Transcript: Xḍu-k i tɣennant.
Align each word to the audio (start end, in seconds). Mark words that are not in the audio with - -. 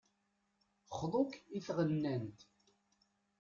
Xḍu-k 0.97 1.33
i 1.57 1.59
tɣennant. 1.67 2.39